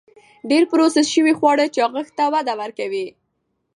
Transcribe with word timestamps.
ډېر 0.49 0.63
پروسس 0.71 1.05
شوي 1.15 1.33
خواړه 1.39 1.65
چاغښت 1.75 2.13
ته 2.17 2.25
وده 2.33 2.53
ورکوي. 2.61 3.07